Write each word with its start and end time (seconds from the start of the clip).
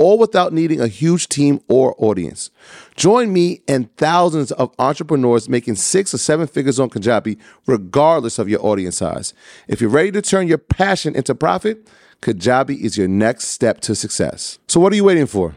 all 0.00 0.18
without 0.18 0.52
needing 0.52 0.80
a 0.80 0.88
huge 0.88 1.28
team 1.28 1.60
or 1.68 1.94
audience. 1.98 2.50
Join 2.96 3.32
me 3.32 3.60
and 3.68 3.94
thousands 3.96 4.50
of 4.52 4.74
entrepreneurs 4.78 5.48
making 5.48 5.74
six 5.76 6.14
or 6.14 6.18
seven 6.18 6.46
figures 6.46 6.80
on 6.80 6.88
Kajabi, 6.88 7.38
regardless 7.66 8.38
of 8.38 8.48
your 8.48 8.64
audience 8.64 8.96
size. 8.96 9.34
If 9.68 9.80
you're 9.80 9.90
ready 9.90 10.10
to 10.12 10.22
turn 10.22 10.48
your 10.48 10.58
passion 10.58 11.14
into 11.14 11.34
profit, 11.34 11.86
Kajabi 12.22 12.80
is 12.80 12.96
your 12.96 13.08
next 13.08 13.48
step 13.48 13.80
to 13.82 13.94
success. 13.94 14.58
So, 14.68 14.80
what 14.80 14.92
are 14.92 14.96
you 14.96 15.04
waiting 15.04 15.26
for? 15.26 15.56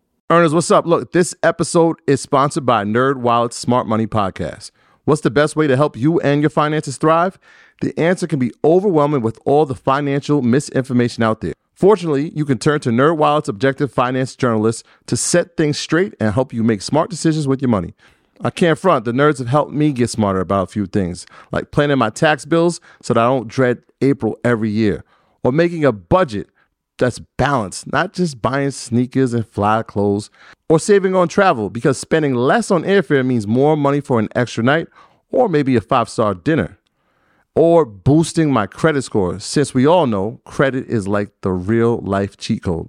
Earners, 0.31 0.53
what's 0.53 0.71
up? 0.71 0.85
Look, 0.85 1.11
this 1.11 1.35
episode 1.43 1.97
is 2.07 2.21
sponsored 2.21 2.65
by 2.65 2.85
NerdWallet's 2.85 3.57
Smart 3.57 3.85
Money 3.85 4.07
Podcast. 4.07 4.71
What's 5.03 5.19
the 5.19 5.29
best 5.29 5.57
way 5.57 5.67
to 5.67 5.75
help 5.75 5.97
you 5.97 6.21
and 6.21 6.41
your 6.41 6.49
finances 6.49 6.95
thrive? 6.95 7.37
The 7.81 7.93
answer 7.99 8.27
can 8.27 8.39
be 8.39 8.53
overwhelming 8.63 9.23
with 9.23 9.37
all 9.43 9.65
the 9.65 9.75
financial 9.75 10.41
misinformation 10.41 11.21
out 11.21 11.41
there. 11.41 11.51
Fortunately, 11.73 12.29
you 12.33 12.45
can 12.45 12.59
turn 12.59 12.79
to 12.79 12.91
NerdWallet's 12.91 13.49
objective 13.49 13.91
finance 13.91 14.37
journalists 14.37 14.85
to 15.07 15.17
set 15.17 15.57
things 15.57 15.77
straight 15.77 16.13
and 16.17 16.33
help 16.33 16.53
you 16.53 16.63
make 16.63 16.81
smart 16.81 17.09
decisions 17.09 17.45
with 17.45 17.61
your 17.61 17.67
money. 17.67 17.93
I 18.39 18.51
can't 18.51 18.79
front, 18.79 19.03
the 19.03 19.11
nerds 19.11 19.39
have 19.39 19.49
helped 19.49 19.73
me 19.73 19.91
get 19.91 20.09
smarter 20.09 20.39
about 20.39 20.69
a 20.69 20.71
few 20.71 20.85
things, 20.85 21.25
like 21.51 21.71
planning 21.71 21.97
my 21.97 22.09
tax 22.09 22.45
bills 22.45 22.79
so 23.01 23.13
that 23.13 23.19
I 23.19 23.27
don't 23.27 23.49
dread 23.49 23.83
April 23.99 24.39
every 24.45 24.69
year, 24.69 25.03
or 25.43 25.51
making 25.51 25.83
a 25.83 25.91
budget 25.91 26.47
that's 27.01 27.19
balanced, 27.37 27.91
not 27.91 28.13
just 28.13 28.41
buying 28.41 28.71
sneakers 28.71 29.33
and 29.33 29.45
fly 29.45 29.83
clothes, 29.83 30.29
or 30.69 30.79
saving 30.79 31.15
on 31.15 31.27
travel 31.27 31.69
because 31.69 31.97
spending 31.97 32.33
less 32.33 32.71
on 32.71 32.83
airfare 32.83 33.25
means 33.25 33.45
more 33.45 33.75
money 33.75 33.99
for 33.99 34.19
an 34.19 34.29
extra 34.35 34.63
night 34.63 34.87
or 35.29 35.49
maybe 35.49 35.75
a 35.75 35.81
five 35.81 36.07
star 36.07 36.33
dinner 36.33 36.77
or 37.55 37.83
boosting 37.85 38.53
my 38.53 38.65
credit 38.65 39.01
score, 39.01 39.39
since 39.39 39.73
we 39.73 39.85
all 39.85 40.07
know 40.07 40.39
credit 40.45 40.87
is 40.87 41.07
like 41.07 41.29
the 41.41 41.51
real 41.51 41.97
life 41.97 42.37
cheat 42.37 42.63
code. 42.63 42.87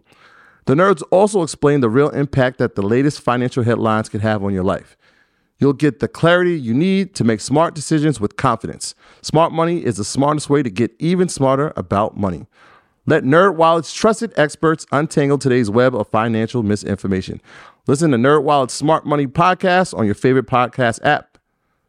The 0.67 0.75
nerds 0.75 1.03
also 1.11 1.43
explain 1.43 1.81
the 1.81 1.91
real 1.91 2.11
impact 2.11 2.59
that 2.59 2.77
the 2.77 2.83
latest 2.83 3.21
financial 3.21 3.65
headlines 3.65 4.09
can 4.09 4.21
have 4.21 4.45
on 4.45 4.55
your 4.55 4.63
life. 4.63 4.97
You'll 5.59 5.73
get 5.73 6.01
the 6.01 6.09
clarity 6.09 6.59
you 6.59 6.75
need 6.75 7.15
to 7.15 7.25
make 7.25 7.41
smart 7.41 7.75
decisions 7.75 8.21
with 8.21 8.37
confidence. 8.37 8.95
Smart 9.23 9.53
money 9.53 9.85
is 9.85 9.97
the 9.97 10.05
smartest 10.05 10.51
way 10.51 10.63
to 10.63 10.71
get 10.71 10.93
even 10.99 11.29
smarter 11.29 11.73
about 11.77 12.17
money. 12.17 12.47
Let 13.05 13.25
NerdWallet's 13.25 13.93
trusted 13.93 14.33
experts 14.37 14.87
untangle 14.93 15.37
today's 15.37 15.69
web 15.69 15.95
of 15.95 16.09
financial 16.09 16.63
misinformation. 16.63 17.41
Listen 17.89 18.13
to 18.13 18.17
NerdWallet's 18.17 18.75
Smart 18.75 19.05
Money 19.05 19.27
podcast 19.27 19.93
on 19.97 20.07
your 20.07 20.15
favorite 20.15 20.47
podcast 20.47 21.01
app. 21.05 21.37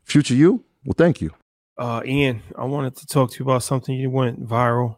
Future 0.03 0.33
you, 0.33 0.63
well, 0.85 0.95
thank 0.97 1.21
you. 1.21 1.29
Uh, 1.77 2.01
Ian, 2.03 2.41
I 2.57 2.65
wanted 2.65 2.95
to 2.95 3.05
talk 3.05 3.31
to 3.31 3.39
you 3.39 3.45
about 3.49 3.61
something 3.61 3.93
you 3.95 4.09
went 4.09 4.43
viral. 4.47 4.97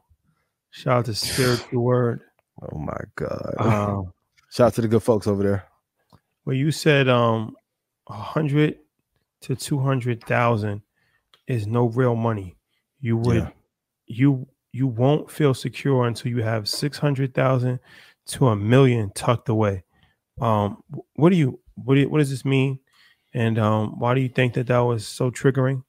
Shout 0.71 0.99
out 0.99 1.05
to 1.05 1.15
Spiritual 1.15 1.83
Word. 1.83 2.21
Oh 2.71 2.79
my 2.79 3.01
God! 3.17 3.53
Um, 3.59 4.13
Shout 4.49 4.67
out 4.67 4.73
to 4.75 4.81
the 4.81 4.87
good 4.87 5.03
folks 5.03 5.27
over 5.27 5.43
there. 5.43 5.65
Well, 6.45 6.55
you 6.55 6.71
said 6.71 7.09
um, 7.09 7.53
a 8.07 8.13
hundred 8.13 8.77
to 9.41 9.57
two 9.57 9.77
hundred 9.77 10.23
thousand 10.23 10.81
is 11.49 11.67
no 11.67 11.87
real 11.87 12.15
money. 12.15 12.55
You 13.01 13.17
would, 13.17 13.35
yeah. 13.43 13.49
you 14.07 14.47
you 14.75 14.87
won't 14.87 15.31
feel 15.31 15.53
secure 15.53 16.05
until 16.05 16.31
you 16.31 16.43
have 16.43 16.67
six 16.67 16.97
hundred 16.97 17.33
thousand 17.33 17.79
to 18.27 18.47
a 18.47 18.55
million 18.55 19.11
tucked 19.15 19.49
away. 19.49 19.83
Um, 20.41 20.83
what 21.15 21.29
do 21.29 21.35
you 21.35 21.59
what 21.75 21.95
do 21.95 22.09
what 22.09 22.19
does 22.19 22.29
this 22.29 22.45
mean? 22.45 22.79
And 23.33 23.59
um, 23.59 23.99
why 23.99 24.13
do 24.13 24.21
you 24.21 24.29
think 24.29 24.53
that 24.53 24.67
that 24.67 24.79
was 24.79 25.07
so 25.07 25.29
triggering? 25.29 25.83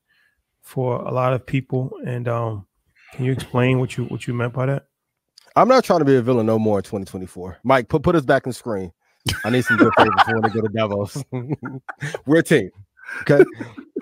for 0.67 0.97
a 0.97 1.13
lot 1.13 1.33
of 1.33 1.47
people. 1.47 1.97
And 2.05 2.27
um, 2.27 2.67
can 3.15 3.25
you 3.25 3.33
explain 3.33 3.79
what 3.79 3.97
you 3.97 4.05
what 4.07 4.27
you 4.27 4.35
meant 4.35 4.53
by 4.53 4.67
that? 4.67 4.87
I'm 5.55 5.69
not 5.69 5.85
trying 5.85 6.01
to 6.01 6.05
be 6.05 6.17
a 6.17 6.23
villain 6.23 6.45
no 6.45 6.59
more 6.59 6.79
in 6.79 6.83
2024. 6.83 7.59
Mike, 7.63 7.89
put 7.89 8.03
put 8.03 8.17
us 8.17 8.25
back 8.25 8.47
in 8.47 8.53
screen. 8.53 8.93
I 9.45 9.51
need 9.51 9.65
some 9.65 9.77
good 9.77 9.93
favors 9.97 10.15
before 10.27 10.41
they 10.43 10.49
go 10.51 10.61
to 10.61 10.69
Davos. 10.69 11.25
We're 12.27 12.41
a 12.41 12.43
team. 12.43 12.71
Okay. 13.23 13.45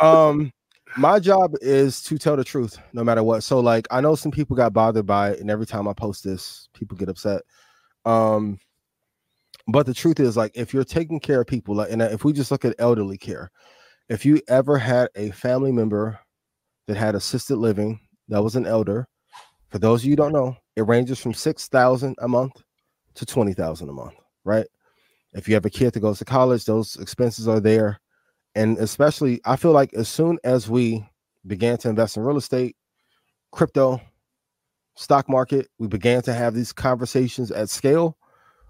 Um, 0.00 0.53
my 0.97 1.19
job 1.19 1.55
is 1.60 2.03
to 2.05 2.19
tell 2.19 2.37
the 2.37 2.44
truth 2.44 2.78
no 2.93 3.05
matter 3.05 3.22
what. 3.22 3.43
So, 3.43 3.60
like, 3.60 3.87
I 3.91 4.00
know 4.00 4.15
some 4.15 4.32
people 4.32 4.56
got 4.56 4.72
bothered 4.72 5.06
by 5.06 5.31
it, 5.31 5.41
and 5.41 5.50
every 5.50 5.66
time 5.66 5.88
I 5.88 5.93
post 5.93 6.25
this, 6.25 6.69
people 6.75 6.97
get 6.97 7.09
upset. 7.09 7.43
Um, 8.05 8.59
but 9.69 9.87
the 9.87 9.94
truth 9.94 10.21
is, 10.21 10.37
like, 10.37 10.53
if 10.55 10.75
you're 10.75 10.84
taking 10.84 11.21
care 11.21 11.41
of 11.41 11.47
people, 11.47 11.77
like, 11.77 11.91
and 11.91 12.03
if 12.03 12.25
we 12.25 12.32
just 12.32 12.50
look 12.50 12.65
at 12.65 12.75
elderly 12.78 13.19
care, 13.19 13.50
if 14.09 14.25
you 14.25 14.41
ever 14.49 14.78
had 14.78 15.09
a 15.16 15.31
family 15.31 15.72
member 15.72 16.19
that 16.87 16.97
had 16.97 17.15
assisted 17.15 17.56
living 17.56 18.00
that 18.28 18.43
was 18.43 18.56
an 18.56 18.66
elder. 18.66 19.06
For 19.71 19.78
those 19.78 20.03
of 20.03 20.06
you 20.06 20.16
don't 20.16 20.32
know, 20.32 20.56
it 20.76 20.87
ranges 20.87 21.19
from 21.19 21.34
six 21.34 21.69
thousand 21.69 22.16
a 22.21 22.28
month 22.28 22.62
to 23.15 23.26
twenty 23.26 23.55
thousand 23.55 23.88
a 23.88 23.93
month, 23.93 24.15
right? 24.44 24.66
If 25.32 25.49
you 25.49 25.55
have 25.55 25.65
a 25.65 25.71
kid 25.71 25.93
that 25.93 26.00
goes 26.00 26.19
to 26.19 26.25
college, 26.25 26.65
those 26.65 26.97
expenses 26.97 27.49
are 27.49 27.61
there. 27.61 28.00
And 28.54 28.78
especially, 28.78 29.41
I 29.44 29.56
feel 29.56 29.72
like 29.72 29.92
as 29.94 30.09
soon 30.09 30.38
as 30.44 30.69
we 30.70 31.04
began 31.47 31.76
to 31.78 31.88
invest 31.88 32.16
in 32.16 32.22
real 32.22 32.37
estate, 32.37 32.76
crypto, 33.53 34.00
stock 34.97 35.28
market, 35.28 35.69
we 35.78 35.88
began 35.88 36.22
to 36.22 36.32
have 36.32 36.54
these 36.54 36.72
conversations 36.72 37.50
at 37.50 37.69
scale. 37.69 38.16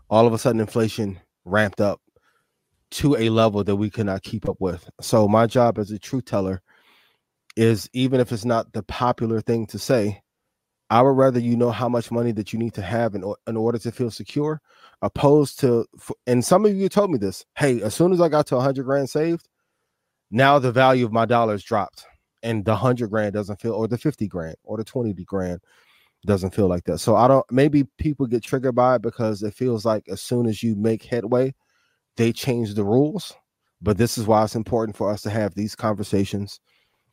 All 0.09 0.27
of 0.27 0.33
a 0.33 0.39
sudden, 0.39 0.61
inflation 0.61 1.21
ramped 1.45 1.81
up 1.81 2.01
to 2.93 3.17
a 3.17 3.29
level 3.29 3.65
that 3.65 3.77
we 3.77 3.91
could 3.91 4.07
not 4.07 4.23
keep 4.23 4.49
up 4.49 4.57
with. 4.61 4.89
So, 5.01 5.29
my 5.29 5.47
job 5.47 5.79
as 5.79 5.91
a 5.91 5.99
truth 5.99 6.25
teller 6.25 6.63
is 7.57 7.89
even 7.93 8.21
if 8.21 8.33
it's 8.33 8.45
not 8.45 8.73
the 8.73 8.83
popular 8.83 9.41
thing 9.41 9.67
to 9.67 9.79
say, 9.79 10.23
I 10.91 11.03
would 11.03 11.17
rather 11.17 11.41
you 11.41 11.57
know 11.57 11.71
how 11.71 11.89
much 11.89 12.11
money 12.11 12.33
that 12.33 12.53
you 12.53 12.59
need 12.59 12.75
to 12.75 12.83
have 12.83 13.15
in, 13.15 13.25
in 13.47 13.57
order 13.57 13.79
to 13.79 13.91
feel 13.91 14.11
secure, 14.11 14.61
opposed 15.03 15.59
to, 15.61 15.87
and 16.27 16.45
some 16.45 16.67
of 16.67 16.75
you 16.75 16.89
told 16.89 17.11
me 17.11 17.19
this. 17.19 17.45
Hey, 17.57 17.83
as 17.83 17.95
soon 17.95 18.13
as 18.13 18.21
I 18.21 18.29
got 18.29 18.47
to 18.49 18.57
100 18.57 18.85
grand 18.85 19.09
saved, 19.09 19.49
now 20.35 20.59
the 20.59 20.73
value 20.73 21.05
of 21.07 21.13
my 21.13 21.25
dollars 21.25 21.63
dropped, 21.63 22.05
and 22.43 22.65
the 22.65 22.73
100 22.73 23.09
grand 23.09 23.35
doesn't 23.35 23.61
feel, 23.61 23.73
or 23.73 23.87
the 23.87 23.97
50 23.97 24.27
grand, 24.27 24.57
or 24.65 24.77
the 24.77 24.85
20 24.85 25.13
grand 25.25 25.61
doesn't 26.27 26.53
feel 26.53 26.67
like 26.67 26.83
that. 26.85 26.99
So 26.99 27.15
I 27.15 27.29
don't, 27.29 27.47
maybe 27.53 27.85
people 27.99 28.27
get 28.27 28.43
triggered 28.43 28.75
by 28.75 28.97
it 28.97 29.03
because 29.03 29.45
it 29.45 29.55
feels 29.55 29.85
like 29.85 30.09
as 30.09 30.21
soon 30.21 30.47
as 30.47 30.61
you 30.61 30.75
make 30.75 31.05
headway, 31.05 31.55
they 32.17 32.33
change 32.33 32.75
the 32.75 32.83
rules. 32.83 33.33
But 33.81 33.97
this 33.97 34.19
is 34.19 34.27
why 34.27 34.43
it's 34.43 34.57
important 34.57 34.97
for 34.97 35.09
us 35.09 35.23
to 35.23 35.31
have 35.31 35.55
these 35.55 35.77
conversations 35.77 36.61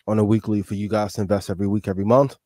on 0.08 0.18
a 0.18 0.24
weekly 0.24 0.64
for 0.64 0.74
you 0.74 0.90
guys 0.90 1.14
to 1.14 1.22
invest 1.22 1.52
every 1.52 1.68
week, 1.68 1.88
every 1.88 2.06
month. 2.06 2.38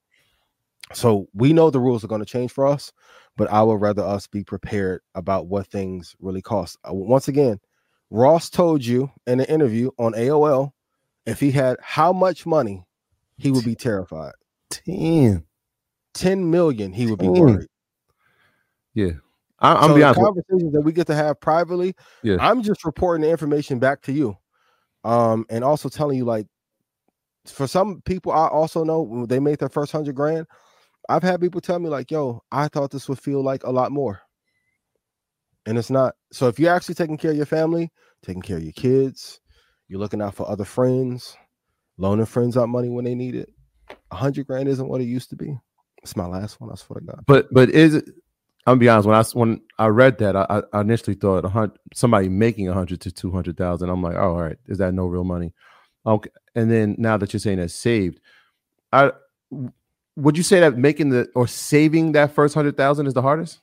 So 0.93 1.27
we 1.33 1.53
know 1.53 1.69
the 1.69 1.79
rules 1.79 2.03
are 2.03 2.07
going 2.07 2.19
to 2.19 2.25
change 2.25 2.51
for 2.51 2.67
us, 2.67 2.91
but 3.37 3.49
I 3.49 3.63
would 3.63 3.79
rather 3.79 4.03
us 4.03 4.27
be 4.27 4.43
prepared 4.43 5.01
about 5.15 5.47
what 5.47 5.67
things 5.67 6.15
really 6.19 6.41
cost. 6.41 6.77
Uh, 6.83 6.93
once 6.93 7.29
again, 7.29 7.59
Ross 8.09 8.49
told 8.49 8.85
you 8.85 9.11
in 9.27 9.39
an 9.39 9.45
interview 9.45 9.89
on 9.97 10.13
AOL 10.13 10.71
if 11.25 11.39
he 11.39 11.51
had 11.51 11.77
how 11.81 12.13
much 12.13 12.45
money 12.45 12.85
he 13.37 13.51
would 13.51 13.65
be 13.65 13.75
terrified. 13.75 14.33
10. 14.69 15.43
10 16.13 16.49
million, 16.49 16.93
he 16.93 17.07
would 17.07 17.19
be 17.19 17.27
worried. 17.27 17.67
Yeah. 18.93 19.11
I, 19.59 19.73
I'm 19.73 19.89
so 19.89 19.93
the 19.95 20.13
conversations 20.13 20.73
that 20.73 20.81
we 20.81 20.91
get 20.91 21.07
to 21.07 21.15
have 21.15 21.39
privately. 21.39 21.95
Yeah. 22.23 22.37
I'm 22.39 22.61
just 22.61 22.85
reporting 22.85 23.23
the 23.23 23.31
information 23.31 23.79
back 23.79 24.01
to 24.03 24.11
you, 24.11 24.37
um, 25.03 25.45
and 25.49 25.63
also 25.63 25.89
telling 25.89 26.17
you 26.17 26.25
like, 26.25 26.47
for 27.45 27.67
some 27.67 28.01
people, 28.01 28.31
I 28.31 28.47
also 28.47 28.83
know 28.83 29.25
they 29.27 29.39
made 29.39 29.59
their 29.59 29.69
first 29.69 29.91
hundred 29.91 30.15
grand. 30.15 30.47
I've 31.07 31.23
had 31.23 31.39
people 31.39 31.61
tell 31.61 31.79
me 31.79 31.89
like, 31.89 32.11
"Yo, 32.11 32.43
I 32.51 32.67
thought 32.67 32.91
this 32.91 33.07
would 33.07 33.19
feel 33.19 33.43
like 33.43 33.63
a 33.63 33.71
lot 33.71 33.91
more," 33.91 34.21
and 35.65 35.77
it's 35.77 35.89
not. 35.89 36.15
So 36.31 36.47
if 36.47 36.59
you're 36.59 36.73
actually 36.73 36.95
taking 36.95 37.17
care 37.17 37.31
of 37.31 37.37
your 37.37 37.45
family, 37.45 37.91
taking 38.23 38.41
care 38.41 38.57
of 38.57 38.63
your 38.63 38.73
kids, 38.73 39.39
you're 39.87 39.99
looking 39.99 40.21
out 40.21 40.35
for 40.35 40.49
other 40.49 40.65
friends, 40.65 41.37
loaning 41.97 42.25
friends 42.25 42.57
out 42.57 42.69
money 42.69 42.89
when 42.89 43.05
they 43.05 43.15
need 43.15 43.35
it. 43.35 43.49
A 44.11 44.15
hundred 44.15 44.47
grand 44.47 44.67
isn't 44.67 44.87
what 44.87 45.01
it 45.01 45.05
used 45.05 45.29
to 45.29 45.35
be. 45.35 45.57
It's 46.01 46.15
my 46.15 46.25
last 46.25 46.59
one. 46.61 46.71
I 46.71 46.75
swear 46.75 46.99
to 46.99 47.05
God. 47.05 47.23
But 47.27 47.47
but 47.51 47.69
is 47.69 47.95
it? 47.95 48.05
I'm 48.67 48.73
gonna 48.73 48.79
be 48.79 48.89
honest. 48.89 49.35
When 49.35 49.49
I 49.49 49.53
when 49.53 49.61
I 49.77 49.87
read 49.87 50.17
that, 50.19 50.35
I, 50.35 50.63
I 50.73 50.81
initially 50.81 51.15
thought 51.15 51.45
a 51.45 51.49
hundred 51.49 51.77
somebody 51.93 52.29
making 52.29 52.67
a 52.67 52.73
hundred 52.73 53.01
to 53.01 53.11
two 53.11 53.31
hundred 53.31 53.57
thousand. 53.57 53.89
I'm 53.89 54.01
like, 54.01 54.15
oh, 54.15 54.35
all 54.35 54.41
right, 54.41 54.57
is 54.67 54.79
that 54.79 54.93
no 54.93 55.05
real 55.05 55.23
money? 55.23 55.53
Okay. 56.05 56.29
And 56.55 56.71
then 56.71 56.95
now 56.97 57.17
that 57.17 57.33
you're 57.33 57.39
saying 57.39 57.57
that's 57.57 57.73
saved, 57.73 58.19
I 58.91 59.11
would 60.15 60.37
you 60.37 60.43
say 60.43 60.59
that 60.61 60.77
making 60.77 61.09
the 61.09 61.27
or 61.35 61.47
saving 61.47 62.13
that 62.13 62.33
first 62.33 62.55
hundred 62.55 62.77
thousand 62.77 63.07
is 63.07 63.13
the 63.13 63.21
hardest? 63.21 63.61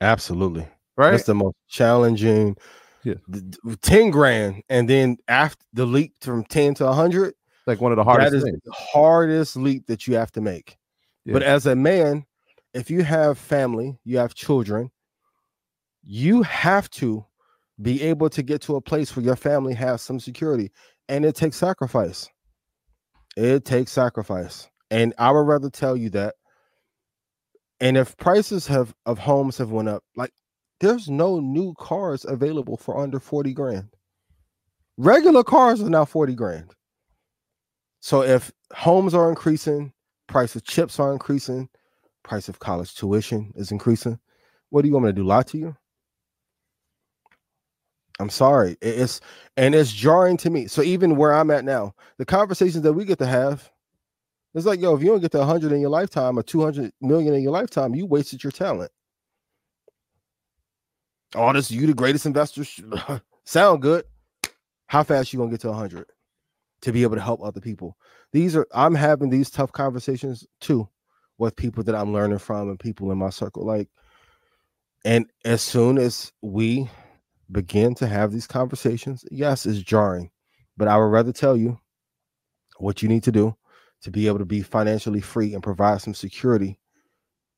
Absolutely. 0.00 0.66
Right. 0.96 1.12
That's 1.12 1.24
the 1.24 1.34
most 1.34 1.56
challenging. 1.68 2.56
Yeah. 3.04 3.14
th- 3.32 3.44
th- 3.64 3.80
10 3.80 4.10
grand. 4.10 4.62
And 4.68 4.88
then 4.88 5.16
after 5.28 5.64
the 5.72 5.86
leap 5.86 6.14
from 6.20 6.44
10 6.44 6.74
to 6.74 6.84
100, 6.84 7.34
like 7.66 7.80
one 7.80 7.92
of 7.92 7.96
the 7.96 8.04
hardest 8.04 8.34
is 8.34 8.42
things. 8.42 8.60
the 8.64 8.72
hardest 8.72 9.56
leap 9.56 9.86
that 9.86 10.06
you 10.06 10.14
have 10.16 10.32
to 10.32 10.40
make. 10.40 10.76
But 11.24 11.42
as 11.42 11.66
a 11.66 11.76
man, 11.76 12.26
if 12.74 12.90
you 12.90 13.04
have 13.04 13.38
family, 13.38 13.98
you 14.04 14.18
have 14.18 14.34
children, 14.34 14.90
you 16.02 16.42
have 16.42 16.90
to 16.90 17.24
be 17.80 18.02
able 18.02 18.28
to 18.30 18.42
get 18.42 18.60
to 18.62 18.76
a 18.76 18.80
place 18.80 19.14
where 19.14 19.24
your 19.24 19.36
family 19.36 19.74
has 19.74 20.02
some 20.02 20.18
security. 20.18 20.72
And 21.08 21.24
it 21.24 21.36
takes 21.36 21.56
sacrifice. 21.56 22.28
It 23.36 23.64
takes 23.64 23.92
sacrifice. 23.92 24.68
And 24.90 25.14
I 25.18 25.30
would 25.30 25.46
rather 25.46 25.70
tell 25.70 25.96
you 25.96 26.10
that. 26.10 26.34
And 27.80 27.96
if 27.96 28.16
prices 28.16 28.66
have 28.68 28.94
of 29.06 29.18
homes 29.18 29.58
have 29.58 29.70
went 29.70 29.88
up, 29.88 30.04
like 30.16 30.32
there's 30.82 31.08
no 31.08 31.38
new 31.38 31.74
cars 31.78 32.26
available 32.28 32.76
for 32.76 32.98
under 32.98 33.20
40 33.20 33.54
grand. 33.54 33.88
Regular 34.98 35.44
cars 35.44 35.80
are 35.80 35.88
now 35.88 36.04
40 36.04 36.34
grand. 36.34 36.74
So 38.00 38.22
if 38.22 38.50
homes 38.74 39.14
are 39.14 39.28
increasing, 39.28 39.92
price 40.26 40.56
of 40.56 40.64
chips 40.64 40.98
are 40.98 41.12
increasing, 41.12 41.68
price 42.24 42.48
of 42.48 42.58
college 42.58 42.96
tuition 42.96 43.52
is 43.54 43.70
increasing, 43.70 44.18
what 44.70 44.82
do 44.82 44.88
you 44.88 44.94
want 44.94 45.06
me 45.06 45.10
to 45.10 45.16
do? 45.16 45.24
Lie 45.24 45.44
to 45.44 45.58
you? 45.58 45.76
I'm 48.18 48.28
sorry. 48.28 48.76
It's 48.82 49.20
and 49.56 49.76
it's 49.76 49.92
jarring 49.92 50.36
to 50.38 50.50
me. 50.50 50.66
So 50.66 50.82
even 50.82 51.16
where 51.16 51.32
I'm 51.32 51.52
at 51.52 51.64
now, 51.64 51.94
the 52.18 52.24
conversations 52.24 52.82
that 52.82 52.92
we 52.92 53.04
get 53.04 53.18
to 53.20 53.26
have, 53.26 53.70
it's 54.52 54.66
like, 54.66 54.80
yo, 54.80 54.96
if 54.96 55.02
you 55.02 55.10
don't 55.10 55.20
get 55.20 55.30
to 55.32 55.38
100 55.38 55.70
in 55.70 55.80
your 55.80 55.90
lifetime 55.90 56.36
or 56.36 56.42
200 56.42 56.92
million 57.00 57.34
in 57.34 57.42
your 57.42 57.52
lifetime, 57.52 57.94
you 57.94 58.04
wasted 58.04 58.42
your 58.42 58.50
talent. 58.50 58.90
All 61.34 61.52
this, 61.52 61.70
you 61.70 61.86
the 61.86 61.94
greatest 61.94 62.26
investor, 62.26 62.64
sound 63.44 63.82
good. 63.82 64.04
How 64.86 65.02
fast 65.02 65.32
you 65.32 65.38
gonna 65.38 65.50
get 65.50 65.60
to 65.62 65.68
100 65.68 66.06
to 66.82 66.92
be 66.92 67.02
able 67.02 67.16
to 67.16 67.22
help 67.22 67.42
other 67.42 67.60
people? 67.60 67.96
These 68.32 68.54
are 68.56 68.66
I'm 68.74 68.94
having 68.94 69.30
these 69.30 69.50
tough 69.50 69.72
conversations 69.72 70.46
too 70.60 70.88
with 71.38 71.56
people 71.56 71.82
that 71.84 71.94
I'm 71.94 72.12
learning 72.12 72.38
from 72.38 72.68
and 72.68 72.78
people 72.78 73.10
in 73.10 73.18
my 73.18 73.30
circle. 73.30 73.64
Like, 73.64 73.88
and 75.04 75.26
as 75.44 75.62
soon 75.62 75.98
as 75.98 76.32
we 76.42 76.88
begin 77.50 77.94
to 77.96 78.06
have 78.06 78.32
these 78.32 78.46
conversations, 78.46 79.24
yes, 79.30 79.66
it's 79.66 79.80
jarring, 79.80 80.30
but 80.76 80.88
I 80.88 80.96
would 80.96 81.04
rather 81.04 81.32
tell 81.32 81.56
you 81.56 81.78
what 82.78 83.02
you 83.02 83.08
need 83.08 83.22
to 83.24 83.32
do 83.32 83.56
to 84.02 84.10
be 84.10 84.26
able 84.26 84.38
to 84.38 84.44
be 84.44 84.62
financially 84.62 85.20
free 85.20 85.54
and 85.54 85.62
provide 85.62 86.02
some 86.02 86.14
security 86.14 86.78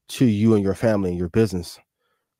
to 0.08 0.26
you 0.26 0.54
and 0.54 0.62
your 0.62 0.74
family 0.74 1.10
and 1.10 1.18
your 1.18 1.30
business. 1.30 1.78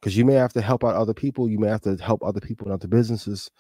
Because 0.05 0.19
you 0.19 0.27
may 0.27 0.35
have 0.35 0.53
to 0.53 0.61
help 0.61 0.85
out 0.85 0.95
other 0.95 1.15
people, 1.15 1.49
you 1.49 1.59
may 1.59 1.69
have 1.69 1.81
to 1.81 1.97
help 1.97 2.23
other 2.23 2.39
people 2.39 2.67
in 2.67 2.75
other 2.75 2.87
businesses. 2.87 3.51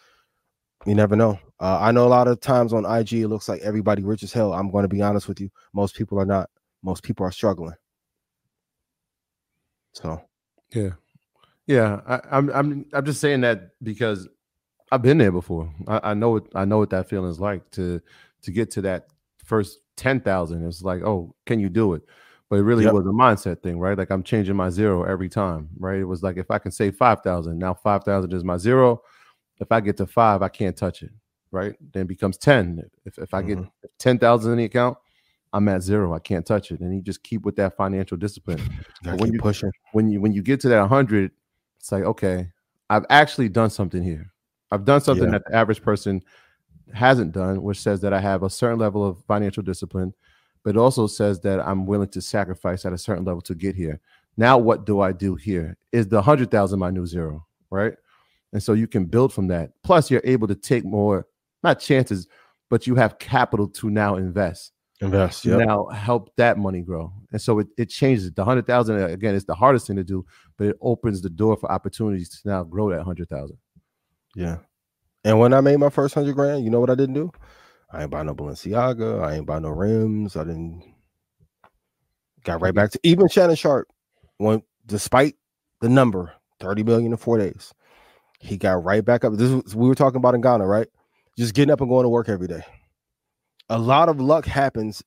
You 0.85 0.94
never 0.94 1.17
know. 1.17 1.38
Uh, 1.58 1.79
I 1.81 1.91
know 1.91 2.06
a 2.06 2.08
lot 2.08 2.29
of 2.29 2.38
times 2.38 2.75
on 2.75 2.85
IG, 2.85 3.14
it 3.14 3.29
looks 3.29 3.49
like 3.49 3.62
everybody 3.62 4.02
rich 4.02 4.23
as 4.23 4.31
hell. 4.31 4.52
I'm 4.52 4.70
going 4.70 4.82
to 4.82 4.88
be 4.88 5.00
honest 5.00 5.26
with 5.26 5.41
you. 5.41 5.49
Most 5.73 5.96
people 5.96 6.20
are 6.20 6.26
not. 6.26 6.50
Most 6.82 7.02
people 7.02 7.25
are 7.25 7.32
struggling. 7.32 7.73
So 9.93 10.20
Yeah, 10.75 10.91
yeah. 11.67 12.02
I, 12.06 12.20
I'm 12.31 12.50
I'm 12.50 12.85
I'm 12.93 13.06
just 13.06 13.23
saying 13.23 13.41
that 13.41 13.70
because 13.82 14.29
I've 14.93 15.00
been 15.00 15.17
there 15.17 15.32
before. 15.32 15.73
I, 15.88 16.11
I 16.11 16.14
know 16.14 16.29
what 16.29 16.44
I 16.55 16.67
know 16.67 16.76
what 16.76 16.91
that 16.91 17.08
feeling 17.08 17.31
is 17.31 17.41
like 17.41 17.70
to 17.70 18.02
to 18.43 18.50
get 18.50 18.70
to 18.73 18.82
that 18.82 19.06
first 19.43 19.79
ten 19.96 20.20
thousand. 20.20 20.67
It's 20.69 20.82
like, 20.82 21.00
oh, 21.05 21.35
can 21.46 21.58
you 21.58 21.70
do 21.70 21.94
it? 21.94 22.02
But 22.50 22.56
it 22.56 22.62
really 22.62 22.85
Yep. 22.85 22.93
was 22.94 23.06
a 23.06 23.11
mindset 23.11 23.62
thing, 23.62 23.79
right? 23.79 23.96
Like 23.96 24.11
I'm 24.11 24.23
changing 24.23 24.55
my 24.56 24.70
zero 24.70 25.05
every 25.05 25.29
time, 25.29 25.69
right? 25.79 25.99
It 25.99 26.05
was 26.05 26.23
like 26.23 26.37
if 26.37 26.50
I 26.50 26.58
can 26.58 26.70
save 26.70 26.96
five 26.96 27.23
thousand, 27.23 27.58
now 27.58 27.75
five 27.75 28.05
thousand 28.05 28.32
is 28.32 28.44
my 28.44 28.56
zero. 28.56 29.02
If 29.61 29.70
I 29.73 29.81
get 29.81 29.96
to 29.99 30.06
five, 30.06 30.43
I 30.43 30.49
can't 30.49 30.76
touch 30.76 31.02
it, 31.02 31.11
right? 31.50 31.75
Then 31.93 32.02
it 32.02 32.08
becomes 32.08 32.37
ten. 32.37 32.82
If 33.05 33.19
if 33.19 33.32
I 33.35 33.43
get 33.43 33.58
mm-hmm. 33.58 33.69
ten 33.99 34.19
thousand 34.19 34.52
in 34.52 34.58
the 34.58 34.64
account, 34.64 34.99
I'm 35.52 35.69
at 35.69 35.82
zero. 35.82 36.12
I 36.12 36.19
can't 36.19 36.44
touch 36.44 36.70
it. 36.73 36.81
And 36.81 36.94
you 36.94 37.00
just 37.00 37.23
keep 37.23 37.44
with 37.44 37.56
that 37.56 37.76
financial 37.76 38.17
discipline 38.17 38.61
when 39.05 39.32
you- 39.32 39.38
pushing. 39.41 39.70
when 39.93 40.08
you 40.11 40.20
when 40.20 40.32
you 40.32 40.43
get 40.43 40.61
to 40.61 40.69
that 40.69 40.81
100 40.81 41.31
it's 41.79 41.93
like 41.93 42.05
okay 42.05 42.49
i've 42.91 43.05
actually 43.11 43.49
done 43.49 43.69
something 43.70 44.02
here 44.02 44.32
i've 44.70 44.85
done 44.85 45.00
something 45.00 45.25
Yeah. 45.26 45.32
that 45.32 45.44
the 45.46 45.55
average 45.55 45.82
person 45.82 46.23
hasn't 46.93 47.32
done 47.32 47.62
which 47.62 47.79
says 47.81 48.00
that 48.00 48.12
i 48.12 48.20
have 48.20 48.43
a 48.43 48.50
certain 48.50 48.79
level 48.79 49.05
of 49.06 49.23
financial 49.26 49.62
discipline 49.62 50.12
but 50.64 50.70
it 50.70 50.78
also 50.78 51.06
says 51.06 51.40
that 51.40 51.61
i'm 51.61 51.87
willing 51.87 52.08
to 52.08 52.20
sacrifice 52.20 52.84
at 52.84 52.93
a 52.93 52.99
certain 52.99 53.25
level 53.25 53.40
to 53.40 53.55
get 53.55 53.76
here 53.76 54.00
now 54.37 54.58
what 54.58 54.84
do 54.84 55.00
i 55.00 55.12
do 55.12 55.37
here 55.37 55.76
is 55.93 56.08
the 56.08 56.16
100000 56.16 56.78
my 56.78 56.90
new 56.90 57.06
zero 57.06 57.46
right 57.70 57.94
and 58.52 58.62
so 58.62 58.72
you 58.72 58.88
can 58.88 59.05
build 59.05 59.32
from 59.32 59.46
that 59.46 59.70
plus 59.82 60.11
you're 60.11 60.22
able 60.25 60.49
to 60.49 60.55
take 60.56 60.84
more 60.84 61.26
not 61.62 61.78
chances 61.78 62.26
but 62.70 62.87
you 62.87 62.96
have 62.96 63.19
capital 63.19 63.69
to 63.69 63.90
now 63.90 64.16
invest 64.16 64.72
Invest. 65.00 65.43
to 65.43 65.56
now 65.58 65.87
help 65.87 66.34
that 66.37 66.56
money 66.56 66.81
grow. 66.81 67.12
And 67.32 67.40
so 67.40 67.58
it, 67.58 67.69
it 67.76 67.87
changes. 67.87 68.31
The 68.32 68.44
hundred 68.44 68.67
thousand 68.67 69.02
uh, 69.02 69.06
again 69.06 69.34
it's 69.34 69.44
the 69.44 69.55
hardest 69.55 69.87
thing 69.87 69.96
to 69.96 70.05
do, 70.05 70.25
but 70.56 70.69
it 70.69 70.76
opens 70.81 71.20
the 71.20 71.31
door 71.31 71.56
for 71.56 71.70
opportunities 71.70 72.28
to 72.28 72.49
now 72.49 72.62
grow 72.62 72.90
that 72.90 73.02
hundred 73.02 73.28
thousand. 73.28 73.58
Yeah. 74.37 74.58
And 75.24 75.38
when 75.38 75.53
I 75.53 75.60
made 75.60 75.79
my 75.79 75.91
first 75.91 76.15
hundred 76.15 76.34
grand, 76.34 76.65
you 76.65 76.70
know 76.70 76.81
what 76.81 76.91
I 76.91 76.94
didn't 76.94 77.15
do? 77.15 77.32
I 77.94 78.03
ain't 78.03 78.10
buy 78.10 78.24
no 78.24 78.34
Balenciaga. 78.34 79.22
I 79.22 79.36
ain't 79.36 79.46
buy 79.46 79.60
no 79.60 79.69
rims. 79.69 80.36
I 80.36 80.43
didn't 80.43 80.82
got 82.43 82.60
right 82.60 82.74
back 82.74 82.91
to 82.91 83.01
even 83.05 83.29
Shannon 83.29 83.55
Sharpe 83.55 83.89
went 84.41 84.65
despite 84.84 85.36
the 85.81 85.89
number 85.89 86.32
30 86.58 86.82
million 86.82 87.13
in 87.13 87.17
four 87.17 87.39
days. 87.39 87.72
He 88.41 88.56
got 88.56 88.82
right 88.82 89.05
back 89.05 89.24
up. 89.24 89.34
This 89.34 89.51
is 89.51 89.77
we 89.77 89.86
were 89.86 89.94
talking 89.94 90.17
about 90.17 90.34
in 90.34 90.41
Ghana, 90.41 90.67
right? 90.67 90.89
Just 91.39 91.55
getting 91.55 91.70
up 91.72 91.81
and 91.81 91.89
going 91.89 92.03
to 92.03 92.08
work 92.08 92.29
every 92.29 92.48
day. 92.48 92.63
A 93.69 93.79
lot 93.79 94.08
of 94.08 94.20
luck 94.20 94.44
happens 94.44 95.03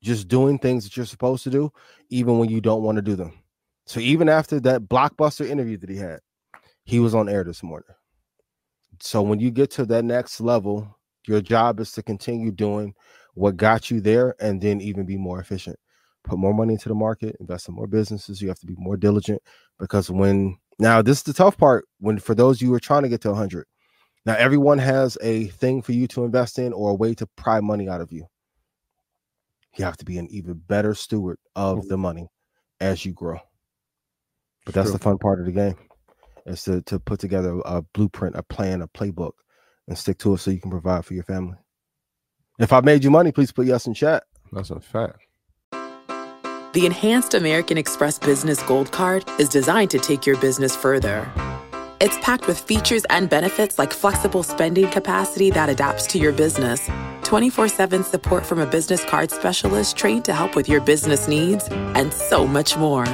just 0.00 0.28
doing 0.28 0.60
things 0.60 0.84
that 0.84 0.96
you're 0.96 1.06
supposed 1.06 1.42
to 1.42 1.50
do, 1.50 1.72
even 2.08 2.38
when 2.38 2.48
you 2.48 2.60
don't 2.60 2.84
want 2.84 2.96
to 2.96 3.02
do 3.02 3.16
them. 3.16 3.32
So 3.86 3.98
even 3.98 4.28
after 4.28 4.60
that 4.60 4.82
blockbuster 4.82 5.46
interview 5.46 5.76
that 5.78 5.90
he 5.90 5.96
had, 5.96 6.20
he 6.84 7.00
was 7.00 7.16
on 7.16 7.28
air 7.28 7.42
this 7.42 7.64
morning. 7.64 7.88
So 9.00 9.22
when 9.22 9.40
you 9.40 9.50
get 9.50 9.72
to 9.72 9.84
that 9.86 10.04
next 10.04 10.40
level, 10.40 10.97
your 11.28 11.40
job 11.40 11.80
is 11.80 11.92
to 11.92 12.02
continue 12.02 12.50
doing 12.50 12.94
what 13.34 13.56
got 13.56 13.90
you 13.90 14.00
there 14.00 14.34
and 14.40 14.60
then 14.60 14.80
even 14.80 15.06
be 15.06 15.16
more 15.16 15.40
efficient. 15.40 15.78
Put 16.24 16.38
more 16.38 16.54
money 16.54 16.74
into 16.74 16.88
the 16.88 16.94
market, 16.94 17.36
invest 17.40 17.68
in 17.68 17.74
more 17.74 17.86
businesses. 17.86 18.42
You 18.42 18.48
have 18.48 18.58
to 18.60 18.66
be 18.66 18.74
more 18.76 18.96
diligent 18.96 19.40
because 19.78 20.10
when 20.10 20.58
now 20.78 21.02
this 21.02 21.18
is 21.18 21.22
the 21.24 21.32
tough 21.32 21.56
part 21.56 21.86
when 22.00 22.18
for 22.18 22.34
those 22.34 22.60
you 22.60 22.68
who 22.68 22.74
are 22.74 22.80
trying 22.80 23.02
to 23.02 23.08
get 23.08 23.20
to 23.22 23.28
100. 23.28 23.66
Now 24.26 24.34
everyone 24.34 24.78
has 24.78 25.16
a 25.22 25.46
thing 25.46 25.80
for 25.80 25.92
you 25.92 26.06
to 26.08 26.24
invest 26.24 26.58
in 26.58 26.72
or 26.72 26.90
a 26.90 26.94
way 26.94 27.14
to 27.14 27.26
pry 27.36 27.60
money 27.60 27.88
out 27.88 28.00
of 28.00 28.12
you. 28.12 28.26
You 29.76 29.84
have 29.84 29.96
to 29.98 30.04
be 30.04 30.18
an 30.18 30.28
even 30.30 30.54
better 30.54 30.94
steward 30.94 31.38
of 31.54 31.78
mm-hmm. 31.78 31.88
the 31.88 31.96
money 31.96 32.28
as 32.80 33.04
you 33.04 33.12
grow. 33.12 33.38
But 34.64 34.74
that's 34.74 34.90
True. 34.90 34.98
the 34.98 35.04
fun 35.04 35.18
part 35.18 35.40
of 35.40 35.46
the 35.46 35.52
game 35.52 35.76
is 36.44 36.62
to, 36.64 36.82
to 36.82 36.98
put 36.98 37.20
together 37.20 37.60
a 37.64 37.82
blueprint, 37.94 38.36
a 38.36 38.42
plan, 38.42 38.82
a 38.82 38.88
playbook, 38.88 39.32
and 39.88 39.98
stick 39.98 40.18
to 40.18 40.34
it 40.34 40.38
so 40.38 40.50
you 40.50 40.60
can 40.60 40.70
provide 40.70 41.04
for 41.04 41.14
your 41.14 41.24
family. 41.24 41.56
If 42.58 42.72
I 42.72 42.80
made 42.80 43.02
you 43.02 43.10
money, 43.10 43.32
please 43.32 43.50
put 43.50 43.66
yes 43.66 43.86
in 43.86 43.94
chat. 43.94 44.24
That's 44.52 44.70
a 44.70 44.80
fact. 44.80 45.20
The 46.74 46.84
Enhanced 46.84 47.34
American 47.34 47.78
Express 47.78 48.18
Business 48.18 48.62
Gold 48.62 48.92
Card 48.92 49.24
is 49.40 49.48
designed 49.48 49.90
to 49.90 49.98
take 49.98 50.26
your 50.26 50.36
business 50.36 50.76
further. 50.76 51.28
It's 52.00 52.16
packed 52.18 52.46
with 52.46 52.60
features 52.60 53.04
and 53.06 53.28
benefits 53.28 53.78
like 53.78 53.92
flexible 53.92 54.42
spending 54.42 54.88
capacity 54.90 55.50
that 55.50 55.68
adapts 55.68 56.06
to 56.08 56.18
your 56.18 56.32
business, 56.32 56.88
24 57.24 57.68
7 57.68 58.04
support 58.04 58.46
from 58.46 58.60
a 58.60 58.66
business 58.66 59.04
card 59.04 59.30
specialist 59.30 59.96
trained 59.96 60.24
to 60.26 60.34
help 60.34 60.54
with 60.54 60.68
your 60.68 60.80
business 60.80 61.26
needs, 61.26 61.66
and 61.70 62.12
so 62.12 62.46
much 62.46 62.76
more. 62.76 63.06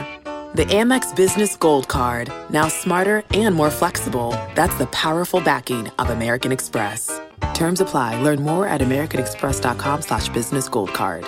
The 0.55 0.67
Amex 0.67 1.17
Business 1.17 1.57
Gold 1.57 1.89
Card. 1.89 2.31
Now 2.49 2.69
smarter 2.69 3.25
and 3.35 3.57
more 3.57 3.73
flexible. 3.73 4.31
That's 4.55 4.77
the 4.77 4.87
powerful 4.87 5.41
backing 5.41 5.89
of 5.99 6.11
American 6.11 6.53
Express. 6.53 7.21
Terms 7.55 7.81
apply. 7.81 8.23
Learn 8.23 8.41
more 8.41 8.69
at 8.69 8.81
americanexpress.com 8.81 10.03
slash 10.03 10.29
business 10.29 10.69
gold 10.69 10.95
card. 10.95 11.27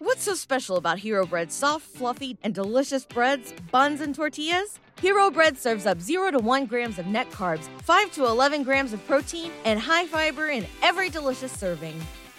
What's 0.00 0.24
so 0.24 0.34
special 0.34 0.76
about 0.76 0.98
Hero 0.98 1.24
Bread's 1.24 1.54
soft, 1.54 1.86
fluffy, 1.86 2.38
and 2.42 2.52
delicious 2.52 3.06
breads, 3.06 3.54
buns, 3.70 4.00
and 4.00 4.16
tortillas? 4.16 4.80
Hero 5.00 5.30
Bread 5.30 5.56
serves 5.56 5.86
up 5.86 6.00
0 6.00 6.32
to 6.32 6.38
1 6.40 6.66
grams 6.66 6.98
of 6.98 7.06
net 7.06 7.30
carbs, 7.30 7.68
5 7.82 8.10
to 8.14 8.26
11 8.26 8.64
grams 8.64 8.92
of 8.92 9.06
protein, 9.06 9.52
and 9.64 9.78
high 9.78 10.06
fiber 10.06 10.48
in 10.48 10.66
every 10.82 11.08
delicious 11.08 11.52
serving. 11.52 11.94